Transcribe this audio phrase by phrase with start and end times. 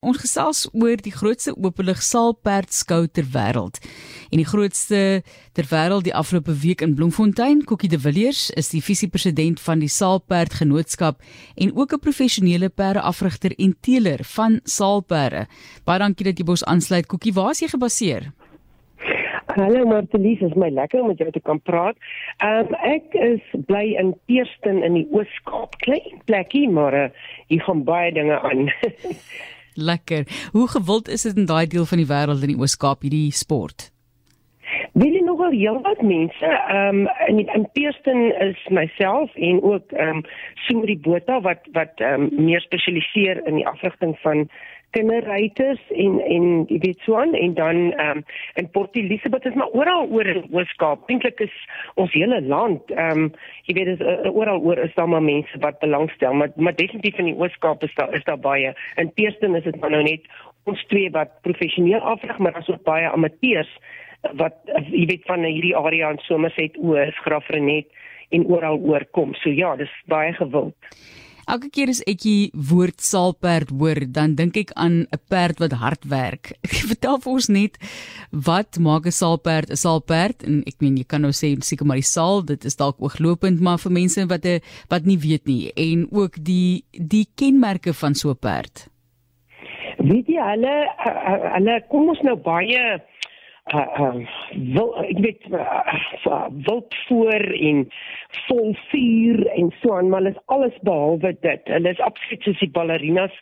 [0.00, 3.76] Ons gesels oor die grootste openlig saalperd skou ter wêreld.
[4.32, 5.00] En die grootste
[5.52, 9.90] ter wêreld die afgelope week in Bloemfontein, Kokkie de Villiers is die visiepresident van die
[9.92, 11.20] Saalperd Genootskap
[11.52, 15.44] en ook 'n professionele perdeafrigter en teeler van saalperde.
[15.84, 17.06] Baie dankie dat jy by ons aansluit.
[17.06, 18.32] Kokkie, waar is jy gebaseer?
[19.46, 21.96] Hallo Martelies, is my lekker om met jou te kan praat.
[22.38, 27.10] Ehm um, ek is bly in Peerston in die Oos-Kaap, klein plekkie, maar uh,
[27.48, 28.72] hier gaan baie dinge aan.
[29.80, 30.26] lekker.
[30.52, 33.90] Hoe gewild is dit in daai deel van die wêreld in die Oos-Kaap hierdie sport?
[34.92, 40.20] Wil jy nogal heelwat mense, ehm um, in in Peerston is myself en ook ehm
[40.20, 40.24] um,
[40.66, 44.48] Sumri Botha wat wat ehm um, meer spesialiseer in die afrigting van
[44.96, 49.54] kinderryters en en jy weet so aan en dan ehm um, in Port Elizabeth is
[49.54, 51.08] maar oral oor in Ooskaap.
[51.10, 51.54] Eintlik is
[51.94, 53.32] ons hele land ehm um,
[53.68, 57.18] jy weet is uh, oral oor is daar maar mense wat belangstel, maar maar definitief
[57.18, 58.74] in die Ooskaap is daar is daar baie.
[58.96, 60.26] In Peerston is dit maar nou net
[60.64, 63.70] ons twee wat professioneel afrig, maar daar's ook baie amateurs
[64.36, 64.56] wat
[64.90, 67.88] jy weet van hierdie area in Somerset oor Graafrenet
[68.30, 69.34] en oral oor kom.
[69.42, 70.76] So ja, dis baie gewild.
[71.50, 75.72] Elke keer as ek die woord saalperd hoor, dan dink ek aan 'n perd wat
[75.82, 76.52] hard werk.
[76.90, 77.74] Vertel vir ons net
[78.30, 80.46] wat maak 'n saalperd 'n saalperd?
[80.46, 83.58] En ek meen jy kan nou sê seker maar die saal, dit is dalk ooglopend,
[83.60, 88.14] maar vir mense wat 'n wat nie weet nie en ook die die kenmerke van
[88.14, 88.86] so 'n perd.
[89.98, 90.76] Weet jy hulle
[91.56, 93.02] hulle kom ons nou baie
[93.74, 94.14] uh uh
[94.74, 97.84] wil ek weet uh, wild voor en
[98.46, 101.62] vol vuur en so aan maar hulle is alles behalwe dit.
[101.64, 103.36] Hulle is absoluut soos die ballerinas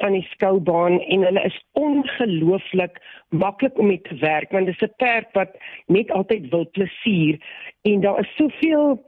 [0.00, 4.88] van die skoubaan en hulle is ongelooflik maklik om mee te werk want dit is
[4.88, 5.56] 'n perd wat
[5.86, 7.40] net altyd wil plesier
[7.82, 9.00] en daar is soveel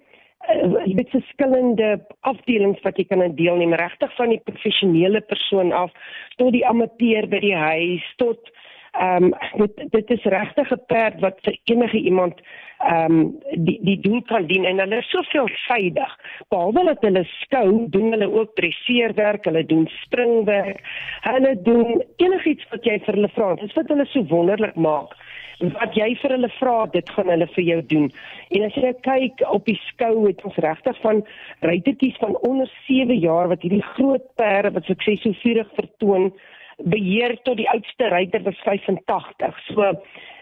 [0.50, 1.88] jy weet verskillende
[2.20, 5.92] afdelings wat jy kan deelneem regtig van die professionele persoon af
[6.36, 8.50] tot die amateur by die huis tot
[8.92, 12.40] Ehm um, dit dit is regtig 'n perd wat vir enige iemand
[12.78, 16.12] ehm um, die die doel kan dien en hulle is so veelsidig.
[16.48, 20.80] Behalwe dat hulle skou, doen hulle ook dresseerwerk, hulle doen springwerk.
[21.20, 23.54] Hulle doen enigiets wat jy vir hulle vra.
[23.54, 25.16] Dit is wat hulle so wonderlik maak.
[25.58, 28.12] Wat jy vir hulle vra, dit gaan hulle vir jou doen.
[28.50, 31.24] En as jy kyk op die skou het ons regtig van
[31.60, 36.32] ruitertjies van onder 7 jaar wat hierdie groot perde wat sukses so vurig vertoon
[36.84, 39.58] beheer tot die oudste ruiter was 85.
[39.70, 39.92] So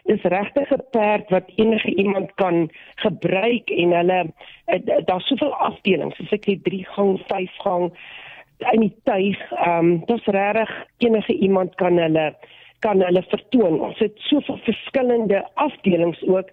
[0.04, 4.32] is regtig 'n perd wat enige iemand kan gebruik en hulle
[5.04, 7.92] daar's soveel afdelings, soos ek sê 3 gang, 5 gang
[8.72, 9.40] in die tuig.
[9.50, 12.34] Ehm um, dis regtig enige iemand kan hulle
[12.80, 13.80] kan hulle vertoon.
[13.80, 16.48] Ons het soveel verskillende afdelings ook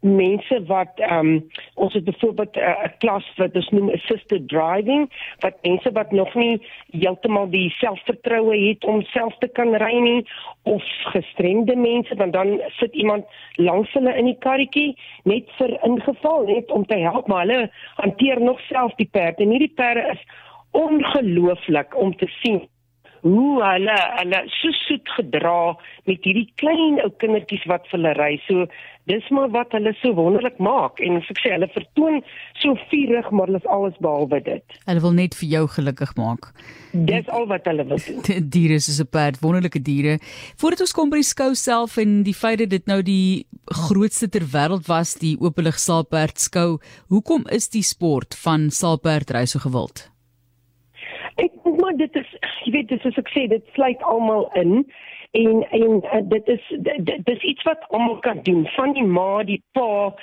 [0.00, 4.48] mense wat ehm um, ons het byvoorbeeld eh, 'n uh, klas wat ons noem assisted
[4.48, 9.98] driving wat mense wat nog nie heeltemal die selfvertroue het om self te kan ry
[9.98, 10.26] nie
[10.62, 13.24] of gestremde mense want dan sit iemand
[13.54, 18.40] langs hulle in die karretjie net vir ingeval net om te help maar hulle hanteer
[18.40, 20.22] nog self die perd en hierdie perde is
[20.70, 22.68] ongelooflik om te sien
[23.22, 25.74] hoe hulle hulle so soet gedra
[26.08, 28.32] met hierdie klein ou kindertjies wat vir hulle ry.
[28.46, 28.66] So
[29.10, 32.20] dis maar wat hulle so wonderlik maak en ek sê hulle vertoon
[32.62, 34.76] so vurig maar hulle is alles behalwe dit.
[34.86, 36.50] Hulle wil net vir jou gelukkig maak.
[36.92, 38.20] Dis al wat hulle wil doen.
[38.28, 40.18] Die diere is 'n perd, wonderlike diere.
[40.60, 44.28] Voordat ons kom by die skou self en die feit dat dit nou die grootste
[44.28, 46.78] ter wêreld was, die openlig saalperd skou,
[47.08, 50.10] hoekom is die sport van saalperdry so gewild?
[51.40, 52.29] Ek maar dit is
[52.70, 54.84] jy weet dis soos ek sê dit sluit almal in
[55.38, 59.06] en en uh, dit is dit, dit is iets wat almal kan doen van die
[59.06, 60.14] ma die pa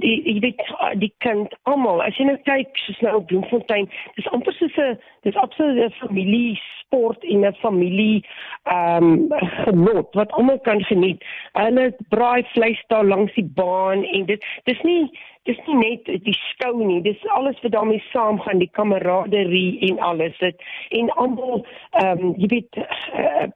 [0.00, 0.62] die jy weet
[1.02, 2.00] die kind almal.
[2.00, 4.98] As jy nou kyk soos nou op Bloemfontein dis amper soos 'n
[5.28, 8.24] dis absoluut 'n familie sport en 'n familie
[8.64, 9.28] ehm um,
[9.64, 11.22] genot wat almal kan geniet.
[11.52, 15.12] Hulle braai vleis daar langs die baan en dit dis nie
[15.46, 20.38] dis nie net die skou nie, dis alles wat daarmee saamgaan, die kameraderie en alles
[20.42, 20.66] dit
[20.98, 21.64] en almal
[22.00, 23.46] ehm um, jy weet uh,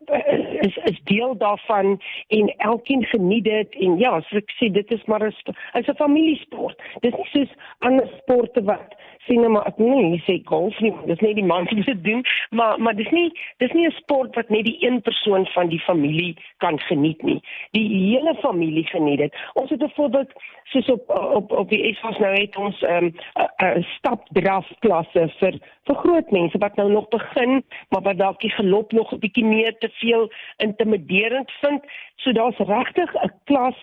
[0.66, 1.98] is is deel daarvan
[2.28, 5.34] en elkeen geniet dit en ja, so ek sê dit is maar 'n
[5.78, 6.78] is 'n familiesport.
[7.00, 8.94] Dis nie soos ander sporte wat
[9.26, 12.80] sien maar ek nie sê golf nie, dis nie die man wat dit doen, maar
[12.80, 13.28] maar dis nie
[13.62, 17.40] dis nie 'n sport wat net die een persoon van die familie kan geniet nie.
[17.72, 19.34] Die hele familie geniet dit.
[19.54, 20.32] Ons het 'n voorbeeld
[20.64, 23.14] soos op op op die SA's nou het ons 'n um,
[23.62, 28.40] uh, stap draf klasse vir vir groot mense wat nou nog begin, maar wat dalk
[28.40, 31.82] die gelop nog 'n bietjie meer te veel intimiderend vind.
[32.16, 33.76] So daar's regtig 'n klas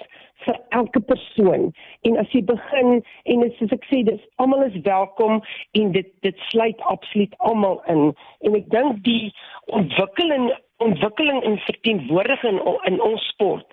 [0.48, 1.72] vir elke persoon.
[2.08, 3.02] En as jy begin
[3.34, 5.42] en dit soos ek sê, dis almal is welkom
[5.80, 8.08] en dit dit sluit absoluut almal in.
[8.48, 9.34] En ek dink die
[9.80, 13.66] ontwikkeling ontwikkeling en verteenwoordiging in, in ons sport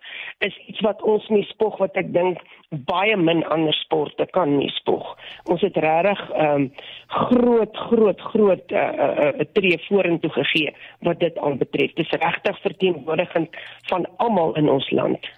[0.46, 2.40] is iets wat ons nie spog wat ek dink
[2.88, 5.10] baie min ander sporte kan nie spog.
[5.52, 6.70] Ons het regtig ehm um,
[7.14, 10.72] groot groot groot 'n uh, uh, uh, tree vorentoe gegee
[11.08, 11.92] wat dit aanbetref.
[11.92, 13.60] Dit is regtig verteenwoordigend
[13.92, 15.30] van almal in ons land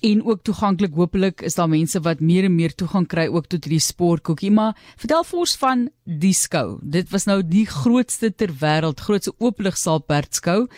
[0.00, 3.64] en ook toeganklik hopelik is daar mense wat meer en meer toegang kry ook tot
[3.64, 4.50] hierdie sportkoekie.
[4.50, 6.78] Maar vertel vir ons van die skou.
[6.82, 10.68] Dit was nou die grootste ter wêreld grootste oopligsaal perdskou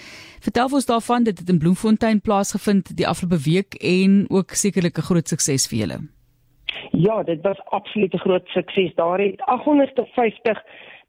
[0.44, 1.24] vertel vir ons daarvan.
[1.24, 5.78] Dit het in Bloemfontein plaasgevind die afgelope week en ook sekerlik 'n groot sukses vir
[5.78, 5.98] julle.
[6.90, 8.94] Ja dit was absoluut 'n groot sukses.
[8.94, 10.62] Daar het 850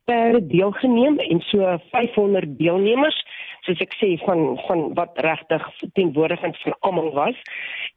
[0.05, 3.25] perde deelgeneem en so 500 deelnemers
[3.65, 5.65] soos ek sê van van wat regtig
[5.97, 7.39] teenwoordigend van almal was.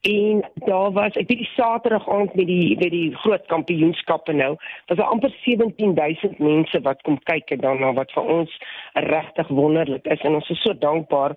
[0.09, 4.55] En daar was ek weet die Saterdag aand met die met die groot kampioenskappe nou
[4.87, 8.59] was daar amper 17000 mense wat kom kyk en daarna wat vir ons
[8.95, 10.21] regtig wonderlik is.
[10.21, 11.37] En ons is so dankbaar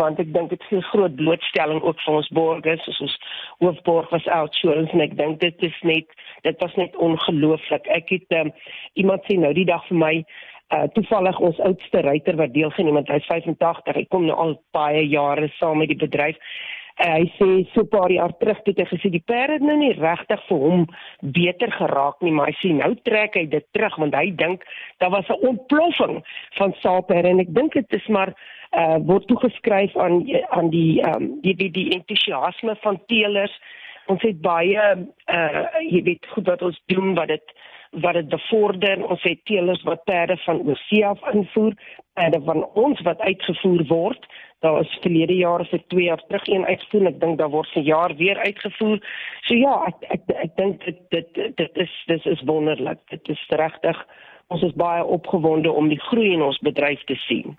[0.00, 3.16] want ek dink dit gee groot blootstelling ook vir ons borgers soos ons
[3.64, 6.14] hoofborg was outsurance en ek dink dit is net
[6.46, 7.86] dit was net ongelooflik.
[7.94, 8.50] Ek het um,
[8.98, 10.14] iemand sê nou die dag vir my
[10.72, 13.96] uh, toevallig ons oudste ruiter wat deelgeneem het, hy's 85.
[13.96, 16.36] Hy kom nou al baie jare saam met die bedryf.
[16.36, 19.76] Uh, hy sê so 'n paar jaar terug het hy gesê die perde het nou
[19.76, 20.86] nie regtig vir hom
[21.20, 24.64] beter geraak nie, maar hy sê nou trek hy dit terug want hy dink
[24.98, 26.22] daar was 'n ontploffing
[26.58, 28.34] van saalperde en ek dink dit is maar
[28.76, 33.60] uh word toegeskryf aan aan die ehm um, die die, die entoesiasme van teelers.
[34.06, 37.52] Ons het baie uh jy weet goed wat ons doen wat dit
[38.00, 39.04] wat dit bevorder.
[39.06, 41.76] Ons het teelers wat perde van oorsee af invoer,
[42.12, 44.26] perde van ons wat uitgevoer word.
[44.62, 47.06] Daar is verlede jaar se 2 jaar terug een uitgevoer.
[47.06, 49.00] Ek dink daar word se jaar weer uitgevoer.
[49.42, 53.00] So ja, ek ek ek dink dit dit dit is dis is wonderlik.
[53.10, 54.06] Dit is regtig
[54.52, 57.56] ons is baie opgewonde om die groei in ons bedryf te sien.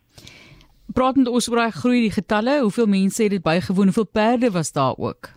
[0.93, 4.93] Praatend oor hoe groei die getalle, hoeveel mense het dit bygewoon, hoeveel perde was daar
[4.97, 5.31] ook?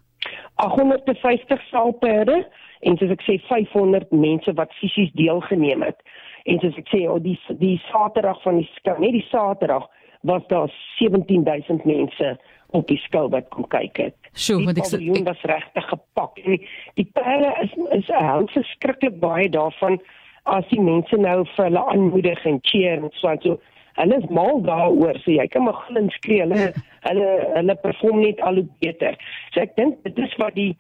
[0.55, 2.47] 850 saalperde
[2.87, 5.99] en soos ek sê 500 mense wat fisies deelgeneem het.
[6.47, 9.89] En soos ek sê, oh, die die Saterdag van die skou, net die Saterdag
[10.27, 12.37] was daar 17000 mense
[12.75, 14.17] op die skou wat kom kyk het.
[14.35, 16.39] Sjoe, want ek sê die was regtig gepak.
[16.43, 16.69] En die,
[17.01, 19.99] die perde is is hou verskriklik baie daarvan
[20.57, 23.59] as die mense nou vir hulle aanmoedig en cheer en so en so.
[23.97, 26.43] Hulle is mal daaroor, so jy kan maar glins skree.
[26.45, 26.73] Hulle
[27.07, 29.17] hulle hulle perform net al hoe beter.
[29.55, 30.75] So ek dink dit is wat die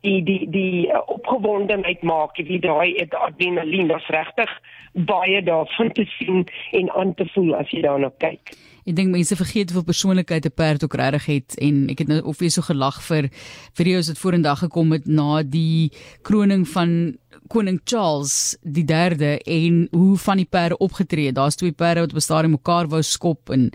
[0.00, 4.50] die die die uh, opgewondenheid maak, jy weet daai adrenalien, dit's regtig
[4.92, 8.54] baie daarvan te sien en aan te voel as jy daarna kyk.
[8.88, 12.20] Ek dink mense vergeet hoeveel persoonlikheid 'n perd ook regtig het en ek het nou
[12.24, 13.28] of jy so gelag vir
[13.76, 15.92] video's wat vorendag gekom het na die
[16.22, 17.18] kroning van
[17.48, 21.34] koning Charles die 3de en hoe van die perde opgetree het.
[21.34, 23.70] Daar's twee perde wat op 'n stadium mekaar wou skop en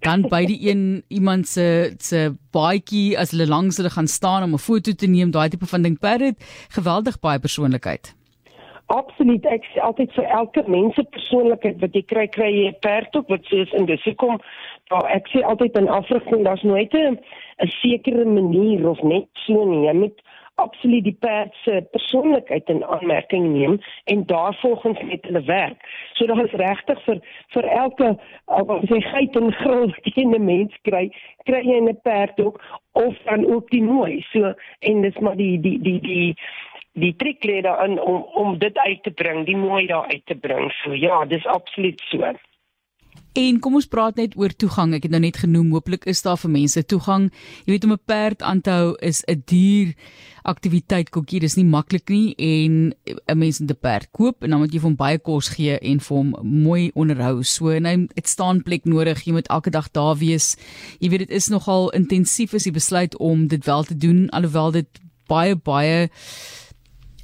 [0.00, 4.54] dan by die een iemand se se baadjie as hulle langs hulle gaan staan om
[4.54, 8.14] 'n foto te neem, daai tipe van ding het geweldig baie persoonlikheid.
[8.88, 9.44] Absoluut.
[9.44, 13.16] Ek sê altyd vir elke mens se persoonlikheid wat jy kry, kry jy 'n perd
[13.16, 14.40] ook wat soos in dis kom.
[14.90, 17.18] Maar ek sê altyd in afrigting, daar's nooit 'n
[17.82, 19.86] sekere manier of net so nie.
[19.86, 20.22] Jy moet
[20.58, 25.88] absoluut die perd se persoonlikheid in aanmerking neem en daarvolgens met hulle werk.
[26.12, 27.20] So daar is regtig vir
[27.54, 28.14] vir elke
[28.44, 31.04] wat sê geit en gril wat jy 'n mens kry,
[31.44, 32.62] kry jy 'n perd ook
[32.92, 34.24] of dan ook die mooi.
[34.32, 36.34] So en dis maar die die die die
[36.92, 40.34] die triek lê daarin om om dit uit te bring, die mooi daar uit te
[40.34, 40.72] bring.
[40.82, 42.32] So ja, dis absoluut so.
[43.36, 44.94] En kom ons praat net oor toegang.
[44.96, 47.28] Ek het nou net genoem, hooplik is daar vir mense toegang.
[47.66, 49.94] Jy weet om 'n perd aan te hou is 'n duur
[50.44, 51.40] aktiwiteit kokkie.
[51.40, 52.94] Dis nie maklik nie en
[53.28, 55.78] 'n mens moet 'n perd koop en dan moet jy vir hom baie kos gee
[55.78, 57.42] en vir hom mooi onderhou.
[57.44, 59.24] So en hy het staan plek nodig.
[59.24, 60.56] Jy moet elke dag daar wees.
[61.00, 64.70] Jy weet dit is nogal intensief as jy besluit om dit wel te doen alhoewel
[64.70, 64.88] dit
[65.26, 66.08] baie baie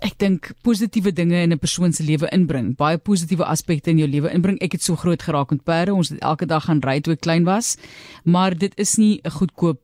[0.05, 4.09] ek dink positiewe dinge in 'n persoon se lewe inbring, baie positiewe aspekte in jou
[4.09, 4.59] lewe inbring.
[4.61, 5.95] Ek het so groot geraak met perde.
[5.95, 7.77] Ons het elke dag gaan ry toe ek klein was.
[8.25, 9.81] Maar dit is nie 'n goedkoop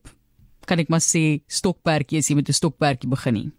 [0.67, 3.51] kan ek maar sê stokperdjie as jy met 'n stokperdjie begin nie.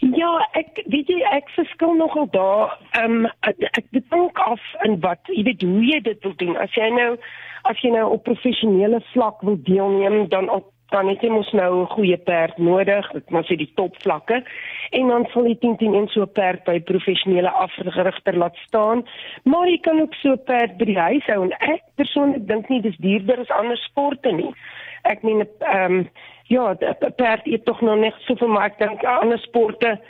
[0.00, 2.78] Ja, ek weet jy ek verskil nogal daar.
[2.94, 6.56] Ehm um, ek dink af in wat jy weet hoe jy dit wil doen.
[6.56, 7.16] As jy nou
[7.64, 11.82] as jy nou op professionele vlak wil deelneem, dan op dan het jy mos nou
[11.82, 14.42] 'n goeie perd nodig, moet sy die topvlakke
[14.90, 19.04] en dan sal jy teen teen in so 'n perd by professionele afrigter laat staan.
[19.44, 22.68] Maar jy kan ook so 'n perd by die huis hou en ek persoonlik dink
[22.68, 24.54] nie dis duurder as ander sporte nie.
[25.02, 26.08] Ek meen ehm um,
[26.44, 26.74] ja,
[27.16, 30.00] perd het tog nog net soveel maar ek dink ander sporte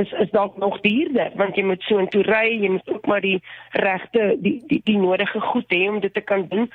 [0.00, 3.22] is is dalk nog duurder want jy moet so intoe ry, jy moet ook maar
[3.24, 3.38] die
[3.84, 6.68] regte die, die die nodige goed hê om dit te kan doen.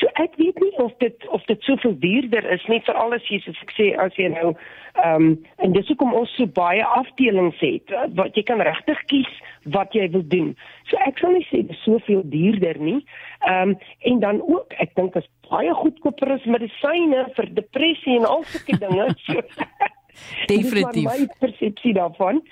[0.00, 3.42] So ek weet nie of dit of dit soveel duurder is nie vir alles hier
[3.44, 4.54] soos ek sê as jy nou
[4.98, 5.28] ehm um,
[5.62, 9.34] en dis hoekom ons so baie afdelings het wat jy kan regtig kies
[9.74, 10.54] wat jy wil doen.
[10.90, 13.00] So ek sal nie sê dit is soveel duurder nie.
[13.46, 13.76] Ehm um,
[14.12, 18.78] en dan ook ek dink as baie goedkoper is medisyne vir depressie en al sulke
[18.80, 19.12] dinge.
[20.46, 21.10] Definitief.
[21.10, 22.42] Dis my persepsie daarvan.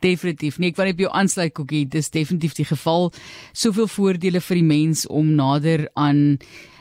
[0.00, 0.58] Definitief.
[0.58, 1.84] Nee, ek wil op jou aansluit Kokkie.
[1.92, 3.10] Dis definitief die geval.
[3.52, 6.38] Soveel voordele vir die mens om nader aan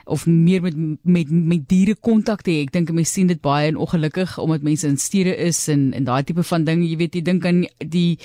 [0.10, 2.64] of meer met met met diere kontak te hê.
[2.66, 6.08] Ek dink mense sien dit baie en ongelukkig omdat mense in stede is en en
[6.08, 8.18] daai tipe van ding, jy weet, jy dink aan die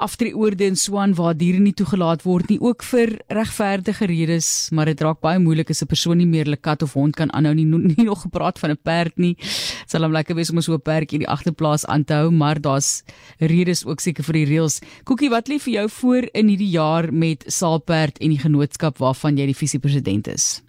[0.00, 5.00] aftreeoorde en swaan waar diere nie toegelaat word nie, ook vir regverdige redes, maar dit
[5.04, 7.64] raak baie moeilik as 'n persoon nie meer 'n kat of hond kan aanhou nie,
[7.64, 9.36] nie nog gepraat van 'n perd nie.
[9.86, 12.60] Sal hom lekker wees om so 'n perdjie in die agterplaas aan te hou, maar
[12.60, 13.02] daar's
[13.38, 14.80] redes ook seker vir die reëls.
[15.04, 19.36] Koekie, wat lê vir jou voor in hierdie jaar met Saalperd en die genootskap waarvan
[19.36, 20.62] jy die visiepresident is?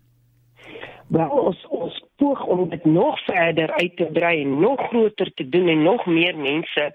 [1.11, 5.49] Wel ons ons poog om dit nog verder uit te brei en nog groter te
[5.49, 6.91] doen en nog meer mense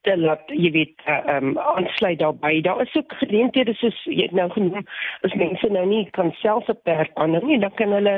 [0.00, 2.60] te laat jy weet eh, ehm uh, um, aansluit daarbey.
[2.64, 4.86] Daar is ook geleenthede soos jy nou genoem
[5.26, 8.16] as mense nou nie kan self 'n perd aanhou nie, dan kan hulle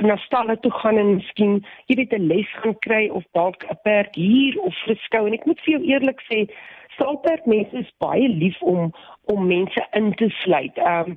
[0.00, 3.78] na stalle toe gaan en miskien jy weet 'n les gaan kry of dalk 'n
[3.82, 6.46] perd hier of verskou en ek moet vir jou eerlik sê
[6.94, 8.92] Stalperd mense is baie lief om
[9.32, 10.76] om mense in te sluit.
[10.76, 11.16] Ehm um,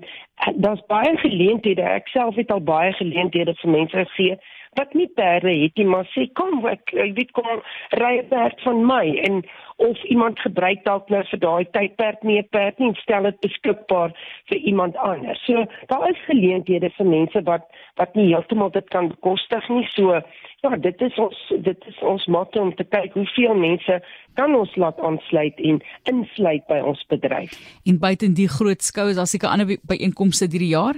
[0.56, 1.82] daar's baie geleenthede.
[1.82, 4.38] Ek self het al baie geleenthede vir mense gegee
[4.78, 7.64] wat nie perde het nie, maar sê kom ek, ek weet kom
[8.02, 9.44] ry 'n perd van my en
[9.78, 14.14] of iemand gebruik dalk nou vir daai tydperk nie 'n perd nie, stel dit beskikbaar
[14.50, 15.42] vir iemand anders.
[15.46, 17.66] So daar is geleenthede vir mense wat
[17.96, 19.88] wat nie heeltemal dit kan bekostig nie.
[19.96, 20.22] So
[20.62, 24.02] ja, dit is ons dit is ons motto om te kyk hoeveel mense
[24.34, 27.52] kan ons laat aansluit en insluit by ons bedryf.
[27.86, 30.96] En buiten die groot skou is daar seker ander byeenkomste hierdie jaar?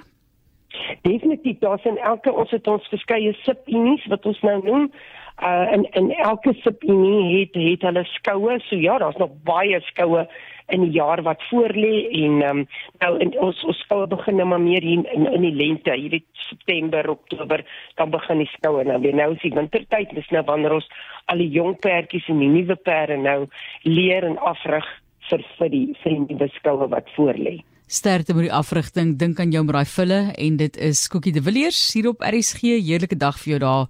[1.01, 4.91] Definitief, daar's in elke ons het ons verskeie subunies wat ons nou noem.
[5.39, 8.59] Uh en en elke subunie het het hulle skoue.
[8.67, 10.27] So ja, daar's nog baie skoue
[10.67, 12.59] in die jaar wat voorlê en um,
[12.99, 16.25] nou in ons ons skoue begin nou maar meer hier in in die lente, weet
[16.49, 17.63] September, Oktober,
[17.95, 19.15] dan begin die skoue nou weer.
[19.15, 20.89] Nou is die wintertyd, dis nou wanneer ons
[21.25, 23.39] al die jong perdjies en die nuwe perde nou
[23.87, 24.85] leer en afrig
[25.29, 27.59] vir vir die vir die nuwe skoue wat voorlê.
[27.89, 29.15] Sterkte met die afrigting.
[29.17, 32.75] Dink aan jou met daai vulle en dit is Kokkie de Villiers hier op RSG.
[32.85, 33.87] Heerlike dag vir jou daar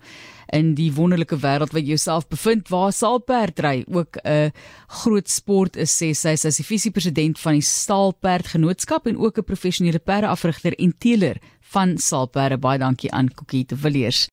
[0.55, 4.51] in die wonderlike wêreld wat jy jouself bevind waar Saalperdry ook 'n
[4.87, 9.37] groot sport is sê sy is as die visiepresident van die Staalperd Genootskap en ook
[9.37, 14.27] 'n professionele perdeafrigter en teeler van Saalperde baie dankie aan Kokkie de Villiers